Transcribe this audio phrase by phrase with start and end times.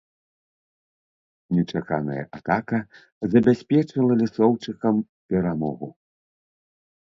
[1.57, 2.79] Нечаканая атака
[3.35, 4.95] забяспечыла лісоўчыкам
[5.35, 5.87] перамогу.